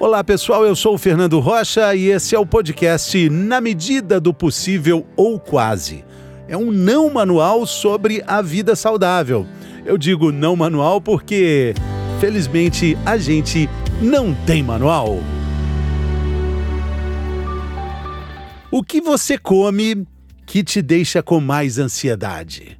[0.00, 4.32] Olá pessoal, eu sou o Fernando Rocha e esse é o podcast Na Medida do
[4.32, 6.04] Possível ou Quase.
[6.46, 9.44] É um não manual sobre a vida saudável.
[9.84, 11.74] Eu digo não manual porque,
[12.20, 13.68] felizmente, a gente
[14.00, 15.18] não tem manual.
[18.70, 20.06] O que você come
[20.46, 22.77] que te deixa com mais ansiedade?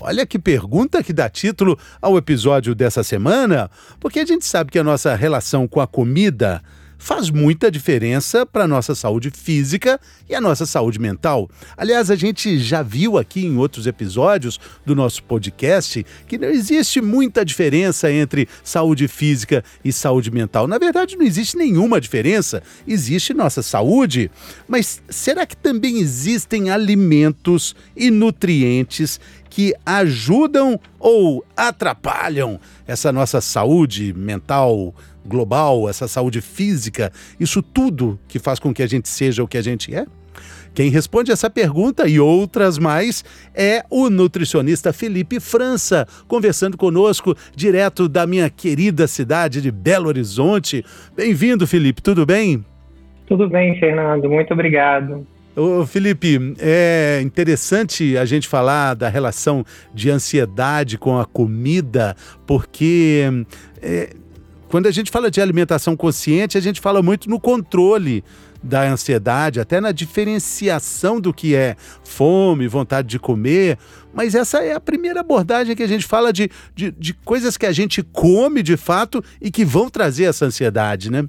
[0.00, 4.78] Olha que pergunta que dá título ao episódio dessa semana, porque a gente sabe que
[4.78, 6.62] a nossa relação com a comida
[6.98, 11.48] faz muita diferença para a nossa saúde física e a nossa saúde mental.
[11.76, 17.00] Aliás, a gente já viu aqui em outros episódios do nosso podcast que não existe
[17.00, 20.66] muita diferença entre saúde física e saúde mental.
[20.66, 22.62] Na verdade, não existe nenhuma diferença.
[22.86, 24.30] Existe nossa saúde,
[24.66, 34.12] mas será que também existem alimentos e nutrientes que ajudam ou atrapalham essa nossa saúde
[34.12, 34.94] mental,
[35.26, 39.58] global, essa saúde física, isso tudo que faz com que a gente seja o que
[39.58, 40.06] a gente é?
[40.74, 48.08] Quem responde essa pergunta e outras mais é o nutricionista Felipe França, conversando conosco direto
[48.08, 50.84] da minha querida cidade de Belo Horizonte.
[51.16, 52.64] Bem-vindo, Felipe, tudo bem?
[53.26, 55.26] Tudo bem, Fernando, muito obrigado.
[55.56, 62.14] Ô, Felipe, é interessante a gente falar da relação de ansiedade com a comida,
[62.46, 63.24] porque
[63.82, 64.10] é,
[64.68, 68.22] quando a gente fala de alimentação consciente, a gente fala muito no controle
[68.62, 71.74] da ansiedade, até na diferenciação do que é
[72.04, 73.78] fome, vontade de comer.
[74.12, 77.66] Mas essa é a primeira abordagem que a gente fala de, de, de coisas que
[77.66, 81.24] a gente come de fato e que vão trazer essa ansiedade, né?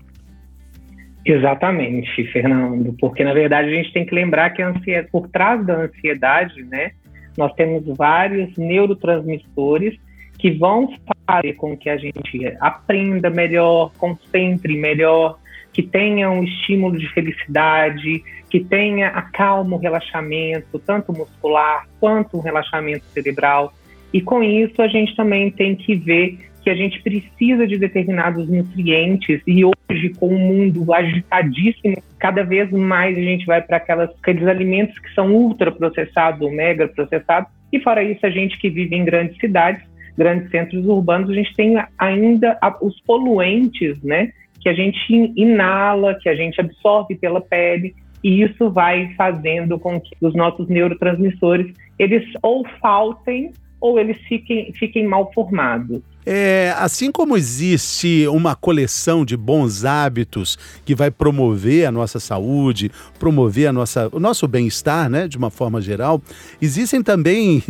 [1.26, 5.82] Exatamente, Fernando, porque na verdade a gente tem que lembrar que ansiedade, por trás da
[5.82, 6.92] ansiedade, né,
[7.38, 10.00] nós temos vários neurotransmissores
[10.40, 10.90] que vão
[11.28, 15.38] fazer com que a gente aprenda melhor, concentre melhor,
[15.73, 22.38] que tenha um estímulo de felicidade, que tenha a calma, o relaxamento, tanto muscular quanto
[22.38, 23.73] um relaxamento cerebral.
[24.11, 28.49] E com isso a gente também tem que ver que a gente precisa de determinados
[28.49, 34.48] nutrientes e hoje com o mundo agitadíssimo, cada vez mais a gente vai para aqueles
[34.48, 39.38] alimentos que são ultraprocessados, mega processados, e fora isso a gente que vive em grandes
[39.38, 39.89] cidades
[40.19, 44.31] grandes centros urbanos, a gente tem ainda os poluentes, né?
[44.59, 49.99] Que a gente inala, que a gente absorve pela pele, e isso vai fazendo com
[49.99, 56.02] que os nossos neurotransmissores eles ou faltem ou eles fiquem, fiquem mal formados.
[56.25, 62.91] É, assim como existe uma coleção de bons hábitos que vai promover a nossa saúde,
[63.17, 66.21] promover a nossa, o nosso bem-estar, né, de uma forma geral,
[66.61, 67.63] existem também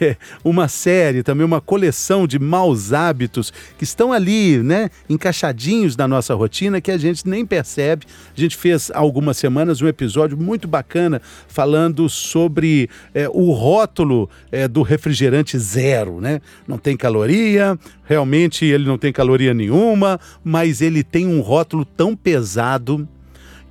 [0.00, 6.06] é, uma série, também uma coleção de maus hábitos que estão ali, né, encaixadinhos na
[6.06, 8.06] nossa rotina que a gente nem percebe.
[8.36, 14.68] A gente fez algumas semanas um episódio muito bacana falando sobre é, o rótulo é,
[14.68, 16.40] do refrigerante zero, né?
[16.66, 22.14] Não tem caloria, Realmente ele não tem caloria nenhuma, mas ele tem um rótulo tão
[22.14, 23.08] pesado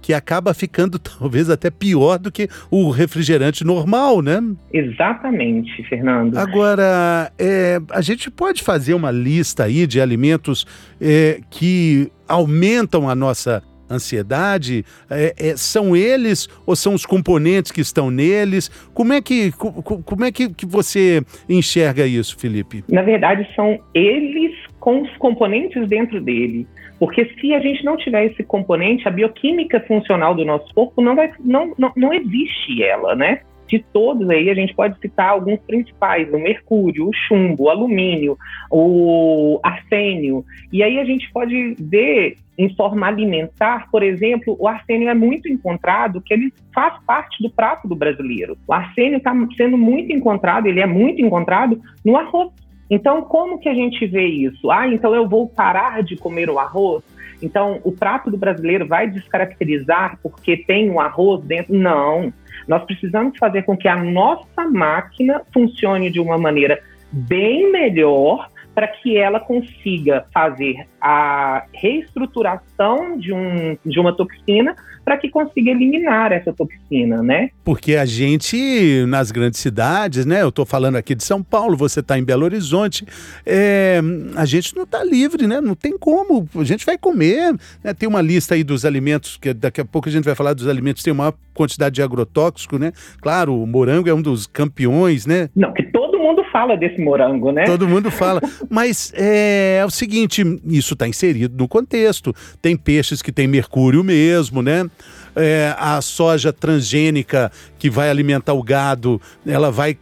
[0.01, 4.43] que acaba ficando talvez até pior do que o refrigerante normal, né?
[4.71, 6.37] Exatamente, Fernando.
[6.37, 10.67] Agora, é, a gente pode fazer uma lista aí de alimentos
[10.99, 14.85] é, que aumentam a nossa ansiedade?
[15.09, 18.69] É, é, são eles ou são os componentes que estão neles?
[18.93, 22.83] Como é que, como é que, que você enxerga isso, Felipe?
[22.89, 26.67] Na verdade, são eles com os componentes dentro dele.
[26.99, 31.15] Porque se a gente não tiver esse componente, a bioquímica funcional do nosso corpo não,
[31.15, 33.41] vai, não, não, não existe ela, né?
[33.73, 38.37] De todos aí, a gente pode citar alguns principais: o mercúrio, o chumbo, o alumínio,
[38.69, 40.45] o arsênio.
[40.71, 45.49] E aí a gente pode ver em forma alimentar, por exemplo, o arsênio é muito
[45.49, 48.55] encontrado, que ele faz parte do prato do brasileiro.
[48.67, 52.51] O arsênio está sendo muito encontrado, ele é muito encontrado no arroz.
[52.91, 54.69] Então, como que a gente vê isso?
[54.69, 57.03] Ah, então eu vou parar de comer o arroz?
[57.41, 61.73] Então, o prato do brasileiro vai descaracterizar porque tem o arroz dentro?
[61.73, 62.31] Não.
[62.67, 66.81] Nós precisamos fazer com que a nossa máquina funcione de uma maneira
[67.11, 75.17] bem melhor para que ela consiga fazer a reestruturação de, um, de uma toxina para
[75.17, 77.49] que consiga eliminar essa toxina, né?
[77.63, 80.41] Porque a gente, nas grandes cidades, né?
[80.41, 83.05] Eu estou falando aqui de São Paulo, você está em Belo Horizonte,
[83.45, 83.99] é,
[84.35, 85.59] a gente não está livre, né?
[85.59, 87.53] Não tem como, a gente vai comer,
[87.83, 87.93] né?
[87.93, 90.67] Tem uma lista aí dos alimentos, que daqui a pouco a gente vai falar dos
[90.67, 92.93] alimentos que tem uma quantidade de agrotóxico, né?
[93.21, 95.49] Claro, o morango é um dos campeões, né?
[95.55, 95.83] Não, que
[96.23, 97.65] mundo fala desse morango, né?
[97.65, 98.41] Todo mundo fala.
[98.69, 102.33] Mas é, é o seguinte, isso está inserido no contexto.
[102.61, 104.89] Tem peixes que têm mercúrio mesmo, né?
[105.35, 109.97] É, a soja transgênica que vai alimentar o gado, ela vai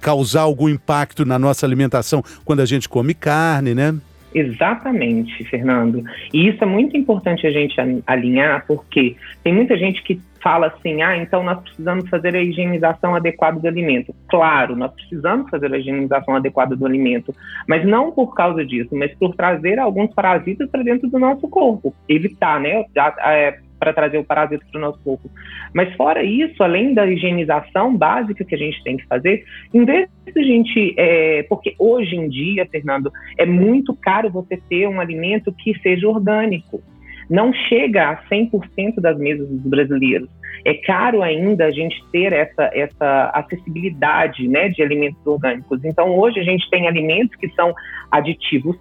[0.00, 3.94] causar algum impacto na nossa alimentação quando a gente come carne, né?
[4.34, 6.04] Exatamente, Fernando.
[6.32, 7.74] E isso é muito importante a gente
[8.06, 13.16] alinhar, porque tem muita gente que fala assim: ah, então nós precisamos fazer a higienização
[13.16, 14.14] adequada do alimento.
[14.28, 17.34] Claro, nós precisamos fazer a higienização adequada do alimento,
[17.66, 21.92] mas não por causa disso, mas por trazer alguns parasitas para dentro do nosso corpo.
[22.08, 22.84] Evitar, né?
[23.24, 25.28] É, para trazer o parasita para o nosso corpo.
[25.74, 29.44] Mas fora isso, além da higienização básica que a gente tem que fazer,
[29.74, 34.56] em vez de a gente, é, porque hoje em dia, Fernando, é muito caro você
[34.56, 36.80] ter um alimento que seja orgânico.
[37.28, 40.28] Não chega a 100% das mesas dos brasileiros.
[40.64, 45.84] É caro ainda a gente ter essa, essa acessibilidade né, de alimentos orgânicos.
[45.84, 47.74] Então, hoje a gente tem alimentos que são
[48.10, 48.76] aditivos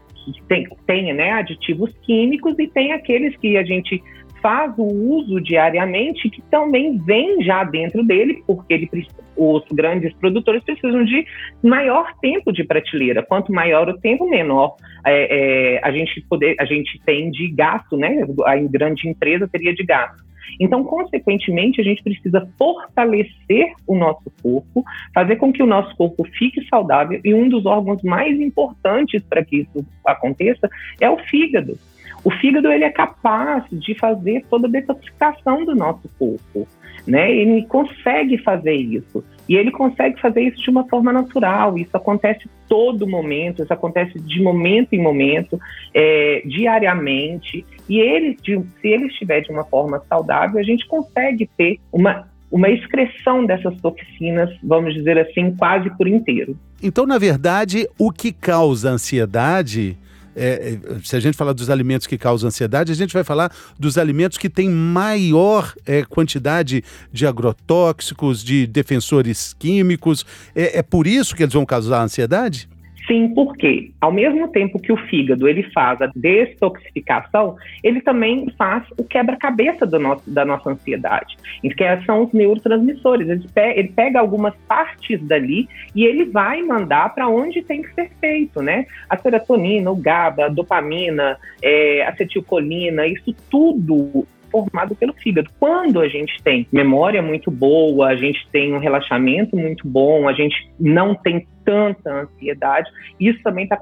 [0.47, 4.01] tem, tem né, aditivos químicos e tem aqueles que a gente
[4.45, 10.63] faz o uso diariamente, que também vem já dentro dele, porque ele, os grandes produtores
[10.63, 11.25] precisam de
[11.63, 13.23] maior tempo de prateleira.
[13.23, 17.97] Quanto maior o tempo, menor é, é, a gente poder, a gente tem de gasto,
[17.97, 18.23] né?
[18.45, 20.23] A grande empresa teria de gasto.
[20.59, 26.23] Então, consequentemente, a gente precisa fortalecer o nosso corpo, fazer com que o nosso corpo
[26.37, 30.69] fique saudável, e um dos órgãos mais importantes para que isso aconteça
[31.01, 31.79] é o fígado.
[32.25, 36.67] O fígado ele é capaz de fazer toda a detoxificação do nosso corpo,
[37.05, 37.31] né?
[37.31, 39.23] Ele consegue fazer isso.
[39.47, 41.77] E ele consegue fazer isso de uma forma natural.
[41.77, 45.59] Isso acontece todo momento, isso acontece de momento em momento,
[45.93, 47.63] é, diariamente.
[47.87, 52.27] E ele, de, se ele estiver de uma forma saudável, a gente consegue ter uma
[52.51, 56.57] uma excreção dessas toxinas, vamos dizer assim, quase por inteiro.
[56.81, 59.97] Então, na verdade, o que causa ansiedade
[60.35, 63.51] é, é, se a gente falar dos alimentos que causam ansiedade, a gente vai falar
[63.79, 70.25] dos alimentos que têm maior é, quantidade de agrotóxicos, de defensores químicos.
[70.53, 72.67] É, é por isso que eles vão causar ansiedade?
[73.07, 78.83] Sim, porque ao mesmo tempo que o fígado ele faz a detoxificação, ele também faz
[78.97, 83.29] o quebra-cabeça da nossa ansiedade, que são os neurotransmissores.
[83.29, 87.93] Ele pega, ele pega, algumas partes dali e ele vai mandar para onde tem que
[87.93, 88.87] ser feito, né?
[89.09, 94.25] A serotonina, o GABA, a dopamina, é, acetilcolina, isso tudo
[94.55, 95.49] formado pelo fígado.
[95.59, 100.33] Quando a gente tem memória muito boa, a gente tem um relaxamento muito bom, a
[100.33, 103.77] gente não tem tanta ansiedade, isso também está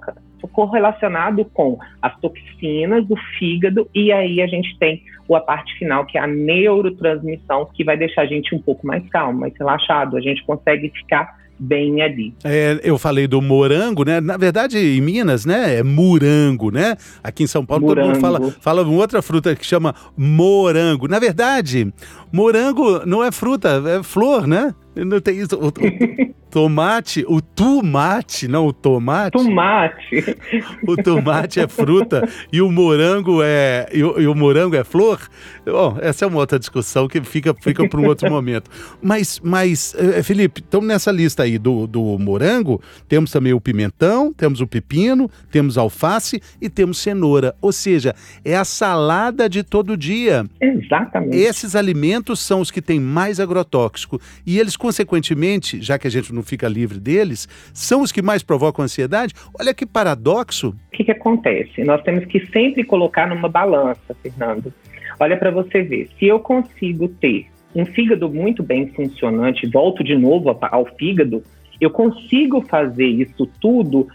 [0.52, 6.18] correlacionado com as toxinas do fígado e aí a gente tem a parte final que
[6.18, 10.22] é a neurotransmissão que vai deixar a gente um pouco mais calmo, mais relaxado, a
[10.22, 12.34] gente consegue ficar bem ali.
[12.44, 14.20] É, eu falei do morango, né?
[14.20, 15.78] Na verdade, em Minas, né?
[15.78, 16.98] É morango, né?
[17.24, 18.08] Aqui em São Paulo morango.
[18.08, 21.08] todo mundo fala, fala uma outra fruta que chama morango.
[21.08, 21.94] Na verdade,
[22.32, 24.76] morango não é fruta, é flor, né?
[24.96, 25.58] Não tem isso.
[26.54, 29.32] Tomate, o tomate, não o tomate.
[29.32, 30.38] Tomate.
[30.86, 35.20] O tomate é fruta e o morango é e o, e o morango é flor.
[35.66, 38.70] Bom, essa é uma outra discussão que fica fica para um outro momento.
[39.02, 44.32] Mas, mas eh, Felipe, então nessa lista aí do, do morango temos também o pimentão,
[44.32, 47.56] temos o pepino, temos alface e temos cenoura.
[47.62, 48.14] Ou seja,
[48.46, 50.46] é a salada de todo dia.
[50.62, 51.36] Exatamente.
[51.36, 56.32] Esses alimentos são os que têm mais agrotóxico e eles consequentemente, já que a gente
[56.32, 59.34] não fica livre deles, são os que mais provocam ansiedade?
[59.60, 60.70] Olha que paradoxo.
[60.70, 61.84] O que, que acontece?
[61.84, 64.74] Nós temos que sempre colocar numa balança, Fernando.
[65.20, 70.16] Olha para você ver, se eu consigo ter um fígado muito bem funcionante, volto de
[70.16, 71.44] novo ao fígado,
[71.80, 74.08] eu consigo fazer isso tudo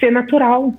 [0.00, 0.72] ser natural.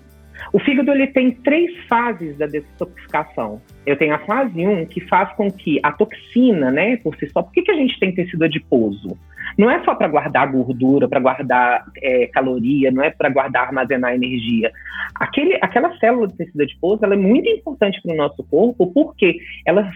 [0.54, 3.62] O fígado ele tem três fases da detoxificação.
[3.86, 7.42] Eu tenho a fase 1, que faz com que a toxina, né, por si só,
[7.42, 9.18] por que, que a gente tem tecido adiposo?
[9.58, 14.14] Não é só para guardar gordura, para guardar é, caloria, não é para guardar, armazenar
[14.14, 14.72] energia.
[15.16, 19.38] Aquele, aquela célula de tecido adiposo ela é muito importante para o nosso corpo porque
[19.66, 19.90] ela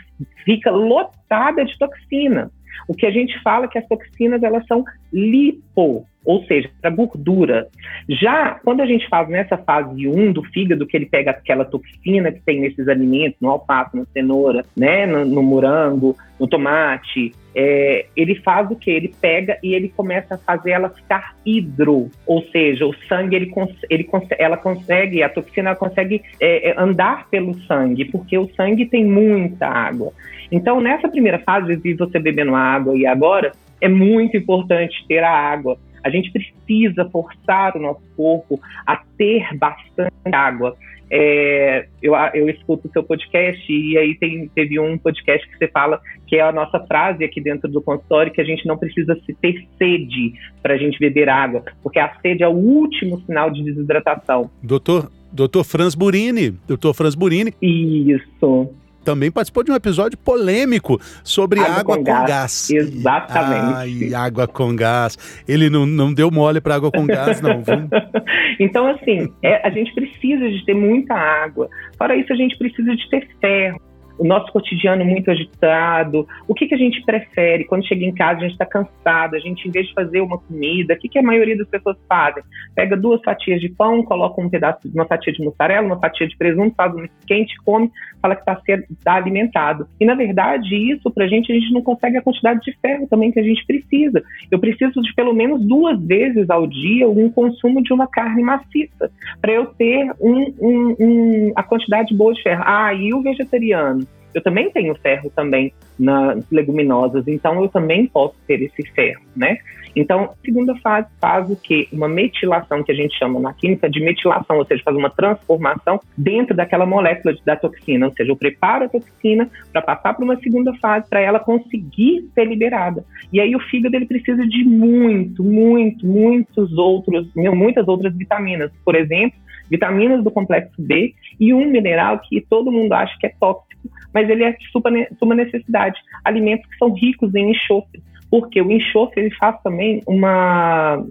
[0.45, 2.51] fica lotada de toxina.
[2.87, 6.89] O que a gente fala é que as toxinas elas são lipo, ou seja, para
[6.89, 7.67] gordura.
[8.07, 12.31] Já quando a gente faz nessa fase 1 do fígado, que ele pega aquela toxina
[12.31, 18.05] que tem nesses alimentos, no alface, na cenoura, né, no, no morango, no tomate, é,
[18.15, 18.89] ele faz o que?
[18.89, 23.51] Ele pega e ele começa a fazer ela ficar hidro, ou seja, o sangue, ele,
[23.89, 29.03] ele ela consegue, a toxina consegue é, é, andar pelo sangue, porque o sangue tem
[29.03, 30.13] muita água.
[30.51, 35.31] Então, nessa primeira fase de você bebendo água e agora, é muito importante ter a
[35.31, 35.77] água.
[36.03, 40.75] A gente precisa forçar o nosso corpo a ter bastante água.
[41.13, 45.67] É, eu, eu escuto o seu podcast e aí tem, teve um podcast que você
[45.67, 49.19] fala que é a nossa frase aqui dentro do consultório que a gente não precisa
[49.25, 53.51] se ter sede para a gente beber água, porque a sede é o último sinal
[53.51, 54.49] de desidratação.
[54.63, 57.53] Doutor, doutor Franz Burini, doutor Franz Burini.
[57.61, 62.27] Isso também participou de um episódio polêmico sobre água, água com, gás.
[62.27, 62.69] gás.
[62.69, 64.13] Exatamente.
[64.13, 65.17] Ai, água com gás.
[65.47, 67.61] Ele não, não deu mole para água com gás, não.
[68.59, 71.69] então, assim, é, a gente precisa de ter muita água.
[71.97, 73.90] Para isso, a gente precisa de ter ferro
[74.21, 76.27] o nosso cotidiano muito agitado.
[76.47, 79.39] O que, que a gente prefere quando chega em casa, a gente está cansado, a
[79.39, 82.43] gente, em vez de fazer uma comida, o que, que a maioria das pessoas fazem?
[82.75, 86.37] Pega duas fatias de pão, coloca um pedaço, uma fatia de mussarela, uma fatia de
[86.37, 87.89] presunto, faz um quente, come,
[88.21, 88.61] fala que está
[89.03, 89.87] tá alimentado.
[89.99, 93.07] E, na verdade, isso, para a gente, a gente não consegue a quantidade de ferro
[93.09, 94.21] também que a gente precisa.
[94.51, 99.09] Eu preciso de pelo menos duas vezes ao dia um consumo de uma carne maciça,
[99.41, 102.61] para eu ter um, um, um, a quantidade boa de ferro.
[102.63, 104.10] Ah, e o vegetariano?
[104.33, 109.57] Eu também tenho ferro também nas leguminosas, então eu também posso ter esse ferro, né?
[109.95, 111.87] Então, segunda fase faz o que?
[111.91, 115.99] Uma metilação, que a gente chama na química de metilação, ou seja, faz uma transformação
[116.17, 120.37] dentro daquela molécula da toxina, ou seja, eu preparo a toxina para passar para uma
[120.37, 123.03] segunda fase, para ela conseguir ser liberada.
[123.31, 128.71] E aí o fígado ele precisa de muito, muito, muitos outros, muitas outras vitaminas.
[128.85, 129.37] Por exemplo,
[129.69, 134.29] vitaminas do complexo B e um mineral que todo mundo acha que é tóxico, mas
[134.29, 135.99] ele é super, super necessidade.
[136.23, 141.03] Alimentos que são ricos em enxofre, porque o enxofre ele faz também uma,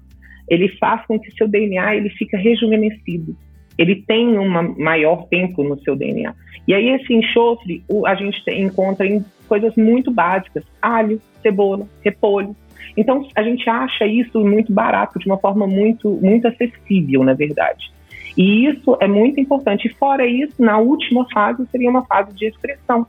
[0.48, 3.36] ele faz com que seu DNA ele fica rejuvenescido.
[3.78, 6.34] Ele tem um maior tempo no seu DNA.
[6.66, 12.54] E aí esse enxofre a gente encontra em coisas muito básicas: alho, cebola, repolho.
[12.96, 17.90] Então a gente acha isso muito barato, de uma forma muito muito acessível, na verdade.
[18.36, 19.88] E isso é muito importante.
[19.88, 23.06] E fora isso, na última fase seria uma fase de excreção,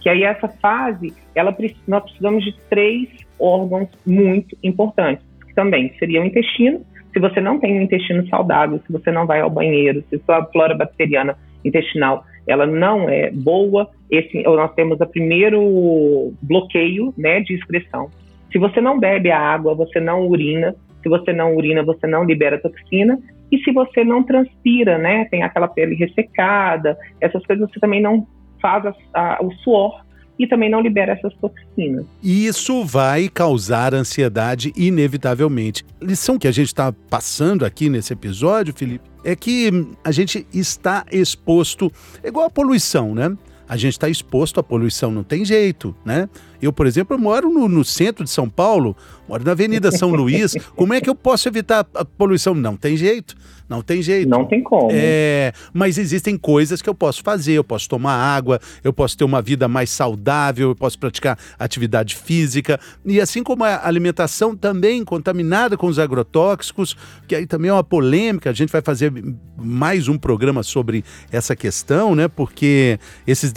[0.00, 1.56] que aí essa fase, ela
[1.86, 3.08] nós precisamos de três
[3.38, 6.80] órgãos muito importantes, também seria o intestino.
[7.12, 10.44] Se você não tem um intestino saudável, se você não vai ao banheiro, se sua
[10.46, 17.54] flora bacteriana intestinal ela não é boa, esse nós temos o primeiro bloqueio, né, de
[17.54, 18.10] excreção.
[18.50, 20.74] Se você não bebe a água, você não urina.
[21.02, 23.18] Se você não urina, você não libera toxina.
[23.50, 28.26] E se você não transpira, né, tem aquela pele ressecada, essas coisas você também não
[28.60, 30.04] faz a, a, o suor
[30.38, 32.06] e também não libera essas toxinas.
[32.22, 35.84] Isso vai causar ansiedade inevitavelmente.
[36.00, 39.70] A lição que a gente está passando aqui nesse episódio, Felipe, é que
[40.04, 41.90] a gente está exposto,
[42.22, 43.36] é igual a poluição, né?
[43.68, 46.28] A gente está exposto à poluição, não tem jeito, né?
[46.60, 48.96] Eu, por exemplo, eu moro no, no, centro de São Paulo,
[49.28, 50.54] moro na Avenida São Luís.
[50.74, 52.54] Como é que eu posso evitar a poluição?
[52.54, 53.36] Não tem jeito.
[53.68, 54.28] Não tem jeito.
[54.28, 54.88] Não tem como.
[54.90, 57.52] É, mas existem coisas que eu posso fazer.
[57.52, 62.16] Eu posso tomar água, eu posso ter uma vida mais saudável, eu posso praticar atividade
[62.16, 62.80] física.
[63.04, 66.96] E assim como a alimentação também contaminada com os agrotóxicos,
[67.26, 68.48] que aí também é uma polêmica.
[68.48, 69.12] A gente vai fazer
[69.54, 72.26] mais um programa sobre essa questão, né?
[72.26, 73.52] Porque esses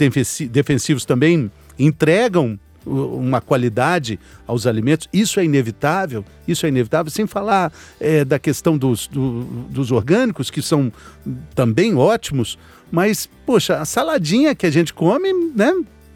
[0.50, 7.72] defensivos também entregam uma qualidade aos alimentos, isso é inevitável, isso é inevitável, sem falar
[8.00, 10.92] é, da questão dos, do, dos orgânicos, que são
[11.54, 12.58] também ótimos,
[12.90, 15.72] mas, poxa, a saladinha que a gente come, né?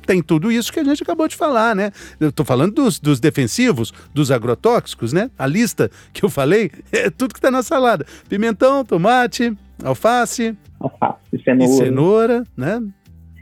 [0.07, 1.91] Tem tudo isso que a gente acabou de falar, né?
[2.21, 5.31] Eu estou falando dos, dos defensivos, dos agrotóxicos, né?
[5.37, 11.43] A lista que eu falei é tudo que está na salada: pimentão, tomate, alface, alface
[11.43, 11.85] cenoura.
[11.85, 12.81] cenoura, né?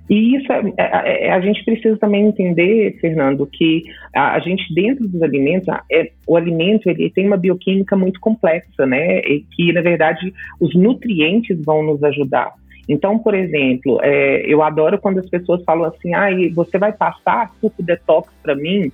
[0.08, 3.82] E isso é, é, é, a gente precisa também entender, Fernando, que
[4.14, 8.84] a, a gente dentro dos alimentos, é, o alimento ele tem uma bioquímica muito complexa,
[8.84, 9.20] né?
[9.20, 12.52] E que na verdade os nutrientes vão nos ajudar.
[12.86, 17.50] Então, por exemplo, é, eu adoro quando as pessoas falam assim, ah, você vai passar
[17.58, 18.92] suco detox para mim?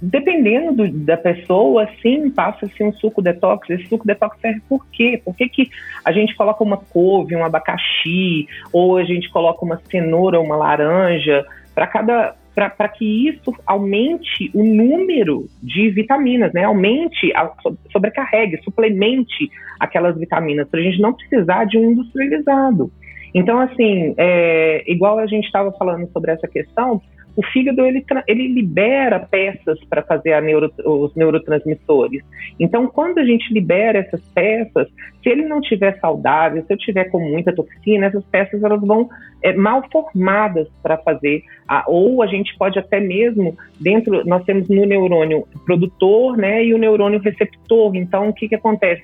[0.00, 3.68] Dependendo do, da pessoa, sim, passa-se um suco detox.
[3.68, 5.20] Esse suco detox serve por quê?
[5.24, 5.70] Por que, que
[6.04, 11.44] a gente coloca uma couve, um abacaxi, ou a gente coloca uma cenoura, uma laranja,
[11.74, 16.64] para cada para que isso aumente o número de vitaminas, né?
[16.64, 17.52] Aumente, a,
[17.92, 22.90] sobrecarregue, suplemente aquelas vitaminas, para a gente não precisar de um industrializado.
[23.34, 27.02] Então, assim, é, igual a gente estava falando sobre essa questão,
[27.36, 32.24] o fígado ele, ele libera peças para fazer neuro, os neurotransmissores.
[32.58, 34.88] Então, quando a gente libera essas peças,
[35.22, 39.08] se ele não tiver saudável, se eu tiver com muita toxina, essas peças elas vão
[39.42, 44.68] é, mal formadas para fazer, a, ou a gente pode até mesmo dentro, nós temos
[44.68, 47.94] no neurônio produtor, né, e o neurônio receptor.
[47.96, 49.02] Então, o que que acontece?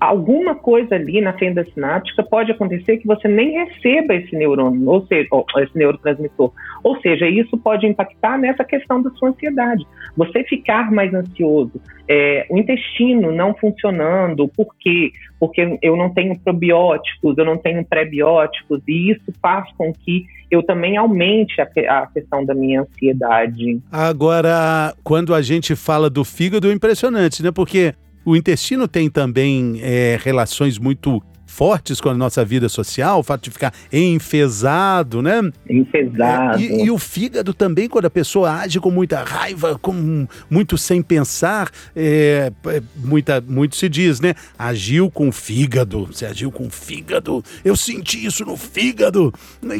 [0.00, 5.06] Alguma coisa ali na fenda sináptica pode acontecer que você nem receba esse neurônio, ou
[5.06, 6.52] seja, esse neurotransmissor.
[6.82, 9.86] Ou seja, isso pode impactar nessa questão da sua ansiedade.
[10.16, 15.10] Você ficar mais ansioso, é, o intestino não funcionando, por quê?
[15.38, 20.62] Porque eu não tenho probióticos, eu não tenho pré-bióticos, e isso faz com que eu
[20.62, 23.80] também aumente a, a, questão da minha ansiedade.
[23.90, 27.50] Agora, quando a gente fala do fígado, é impressionante, né?
[27.50, 27.94] Porque
[28.26, 33.44] o intestino tem também é, relações muito fortes com a nossa vida social, o fato
[33.44, 35.40] de ficar enfesado, né?
[35.70, 36.60] Enfesado.
[36.60, 40.76] É, e, e, o fígado também, quando a pessoa age com muita raiva, com muito
[40.76, 44.34] sem pensar, é, é muita, muito se diz, né?
[44.58, 49.32] Agiu com o fígado, você agiu com o fígado, eu senti isso no fígado,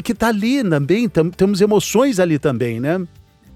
[0.03, 3.05] que tá ali também, tam, temos emoções ali também, né?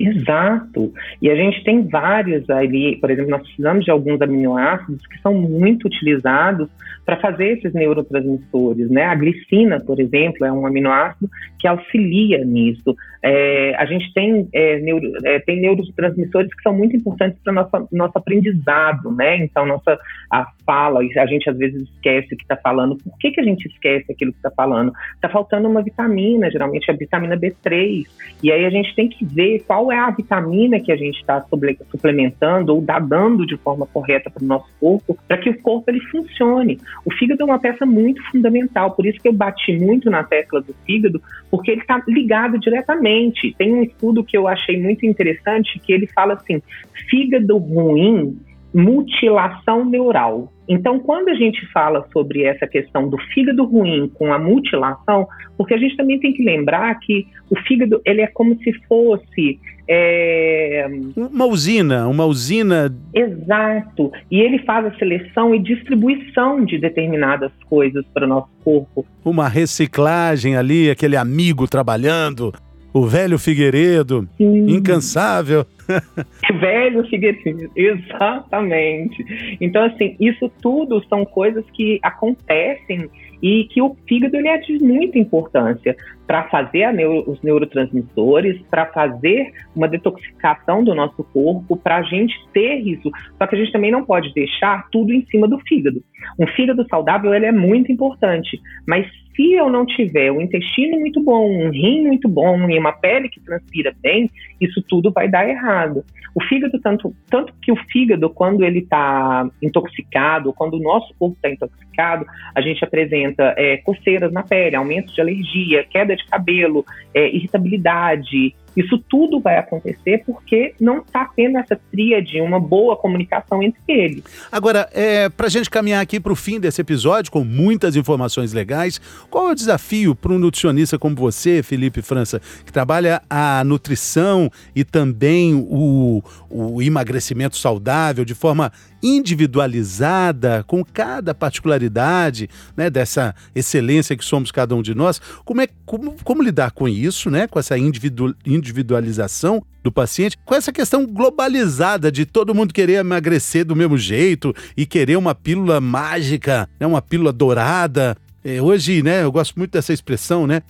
[0.08, 0.93] Exato.
[1.22, 5.34] E a gente tem vários ali, por exemplo, nós precisamos de alguns aminoácidos que são
[5.34, 6.67] muito utilizados
[7.11, 9.03] para fazer esses neurotransmissores, né?
[9.03, 12.95] A glicina, por exemplo, é um aminoácido que auxilia nisso.
[13.21, 17.87] É, a gente tem, é, neuro, é, tem neurotransmissores que são muito importantes para nosso
[17.91, 19.37] nosso aprendizado, né?
[19.37, 19.99] Então, nossa
[20.31, 22.95] a fala, a gente às vezes esquece o que está falando.
[22.95, 24.93] Por que, que a gente esquece aquilo que está falando?
[25.15, 28.07] Está faltando uma vitamina, geralmente a vitamina B3.
[28.41, 31.45] E aí a gente tem que ver qual é a vitamina que a gente está
[31.91, 35.99] suplementando ou dando de forma correta para o nosso corpo, para que o corpo ele
[36.01, 36.79] funcione.
[37.03, 40.62] O fígado é uma peça muito fundamental, por isso que eu bati muito na tecla
[40.62, 43.55] do fígado, porque ele está ligado diretamente.
[43.58, 46.62] Tem um estudo que eu achei muito interessante que ele fala assim:
[47.10, 48.38] fígado ruim
[48.73, 50.51] mutilação neural.
[50.67, 55.73] Então, quando a gente fala sobre essa questão do fígado ruim com a mutilação, porque
[55.73, 60.87] a gente também tem que lembrar que o fígado ele é como se fosse é...
[61.17, 62.95] uma usina, uma usina.
[63.13, 64.11] Exato.
[64.31, 69.05] E ele faz a seleção e distribuição de determinadas coisas para o nosso corpo.
[69.25, 72.53] Uma reciclagem ali, aquele amigo trabalhando
[72.93, 74.69] o velho Figueiredo, Sim.
[74.69, 75.65] incansável.
[76.59, 79.57] velho Figueiredo, exatamente.
[79.59, 83.09] Então, assim, isso tudo são coisas que acontecem
[83.42, 85.96] e que o fígado ele é de muita importância
[86.31, 92.33] para fazer neuro, os neurotransmissores, para fazer uma detoxicação do nosso corpo, para a gente
[92.53, 93.11] ter isso.
[93.37, 96.01] Só que a gente também não pode deixar tudo em cima do fígado.
[96.39, 101.22] Um fígado saudável ele é muito importante, mas se eu não tiver um intestino muito
[101.22, 105.48] bom, um rim muito bom e uma pele que transpira bem, isso tudo vai dar
[105.48, 106.03] errado.
[106.33, 111.35] O fígado, tanto, tanto que o fígado, quando ele está intoxicado, quando o nosso corpo
[111.35, 116.86] está intoxicado, a gente apresenta é, coceiras na pele, aumento de alergia, queda de cabelo,
[117.14, 123.62] é, irritabilidade, isso tudo vai acontecer porque não está tendo essa tríade, uma boa comunicação
[123.62, 124.24] entre eles.
[124.51, 128.53] Agora, é, para a gente caminhar aqui para o fim desse episódio, com muitas informações
[128.53, 133.64] legais, qual é o desafio para um nutricionista como você, Felipe França, que trabalha a
[133.64, 138.72] nutrição e também o, o emagrecimento saudável de forma
[139.03, 145.20] individualizada, com cada particularidade né, dessa excelência que somos cada um de nós.
[145.44, 150.55] Como, é, como, como lidar com isso, né, com essa individu, individualização do paciente, com
[150.55, 155.81] essa questão globalizada de todo mundo querer emagrecer do mesmo jeito e querer uma pílula
[155.81, 158.15] mágica, né, uma pílula dourada.
[158.43, 160.61] É, hoje, né, eu gosto muito dessa expressão, né?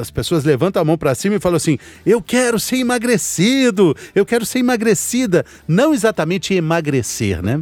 [0.00, 4.26] as pessoas levantam a mão para cima e falam assim: eu quero ser emagrecido, eu
[4.26, 5.44] quero ser emagrecida.
[5.68, 7.60] Não exatamente emagrecer, né?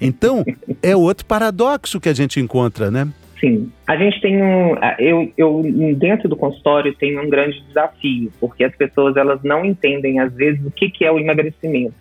[0.00, 0.44] Então,
[0.82, 3.08] é outro paradoxo que a gente encontra, né?
[3.40, 3.70] Sim.
[3.86, 4.74] A gente tem um.
[4.98, 5.62] Eu, eu,
[5.96, 10.64] dentro do consultório, tenho um grande desafio, porque as pessoas elas não entendem, às vezes,
[10.64, 11.94] o que, que é o emagrecimento.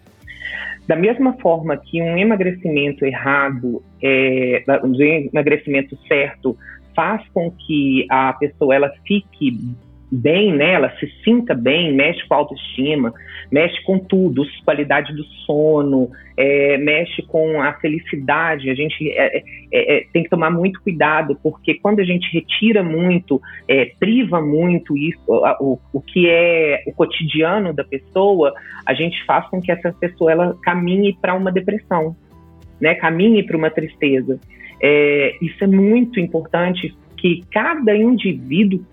[0.87, 6.57] Da mesma forma que um emagrecimento errado, é, um emagrecimento certo,
[6.95, 9.75] faz com que a pessoa ela fique
[10.11, 10.73] bem, né?
[10.73, 13.13] Ela se sinta bem, mexe com a autoestima,
[13.51, 18.69] mexe com tudo, qualidade do sono, é, mexe com a felicidade.
[18.69, 22.83] A gente é, é, é tem que tomar muito cuidado, porque quando a gente retira
[22.83, 25.19] muito, é, priva muito isso,
[25.59, 28.53] o, o que é o cotidiano da pessoa,
[28.85, 32.15] a gente faz com que essa pessoa ela caminhe para uma depressão,
[32.79, 32.95] né?
[32.95, 34.39] Caminhe para uma tristeza.
[34.81, 38.85] É, isso é muito importante que cada indivíduo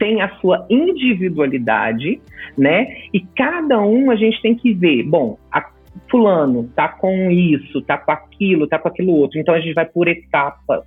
[0.00, 2.18] tem a sua individualidade,
[2.56, 2.86] né?
[3.12, 5.70] E cada um a gente tem que ver, bom, a,
[6.10, 9.38] fulano tá com isso, tá com aquilo, tá com aquilo outro.
[9.38, 10.84] Então a gente vai por etapas.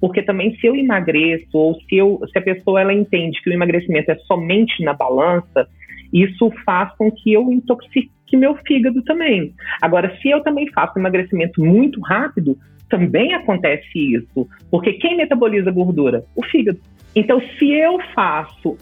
[0.00, 3.52] Porque também se eu emagreço ou se, eu, se a pessoa ela entende que o
[3.52, 5.68] emagrecimento é somente na balança,
[6.12, 9.54] isso faz com que eu intoxique meu fígado também.
[9.80, 14.48] Agora, se eu também faço emagrecimento muito rápido, também acontece isso.
[14.70, 16.24] Porque quem metaboliza gordura?
[16.34, 16.80] O fígado.
[17.14, 18.76] Então, se eu faço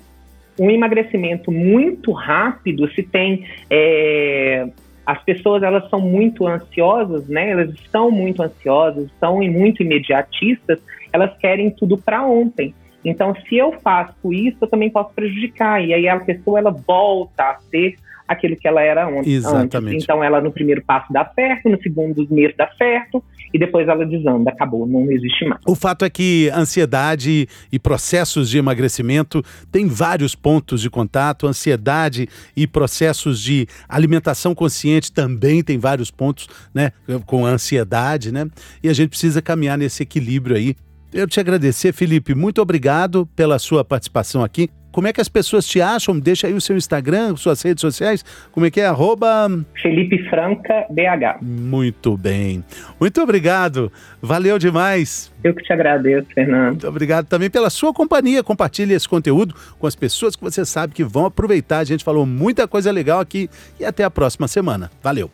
[0.59, 4.69] um emagrecimento muito rápido, se tem é,
[5.05, 7.51] as pessoas elas são muito ansiosas, né?
[7.51, 10.79] Elas estão muito ansiosas, estão muito imediatistas,
[11.13, 12.75] elas querem tudo para ontem.
[13.05, 15.85] Então, se eu faço isso, eu também posso prejudicar.
[15.85, 17.97] E aí a pessoa ela volta a ser
[18.33, 19.33] aquilo que ela era ontem.
[19.33, 19.95] Exatamente.
[19.95, 20.05] Antes.
[20.05, 24.05] Então, ela no primeiro passo dá certo, no segundo mês dá certo, e depois ela
[24.07, 25.61] desanda, acabou, não existe mais.
[25.67, 31.47] O fato é que ansiedade e processos de emagrecimento têm vários pontos de contato.
[31.47, 36.93] Ansiedade e processos de alimentação consciente também tem vários pontos, né,
[37.27, 38.49] com a ansiedade, né?
[38.83, 40.75] E a gente precisa caminhar nesse equilíbrio aí.
[41.13, 42.35] Eu te agradecer, Felipe.
[42.35, 44.71] Muito obrigado pela sua participação aqui.
[44.93, 46.19] Como é que as pessoas te acham?
[46.19, 48.23] Deixa aí o seu Instagram, suas redes sociais.
[48.53, 48.87] Como é que é?
[48.87, 49.49] Arroba...
[49.81, 51.43] Felipe Franca BH.
[51.43, 52.63] Muito bem.
[53.01, 53.91] Muito obrigado.
[54.21, 55.33] Valeu demais.
[55.43, 56.73] Eu que te agradeço, Fernando.
[56.73, 58.43] Muito obrigado também pela sua companhia.
[58.43, 61.79] Compartilhe esse conteúdo com as pessoas que você sabe que vão aproveitar.
[61.79, 63.49] A gente falou muita coisa legal aqui
[63.81, 64.91] e até a próxima semana.
[65.03, 65.31] Valeu.